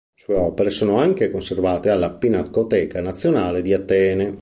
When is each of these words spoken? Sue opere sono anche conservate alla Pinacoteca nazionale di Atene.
Sue 0.19 0.33
opere 0.33 0.71
sono 0.71 0.97
anche 0.97 1.29
conservate 1.29 1.91
alla 1.91 2.09
Pinacoteca 2.09 3.01
nazionale 3.01 3.61
di 3.61 3.71
Atene. 3.71 4.39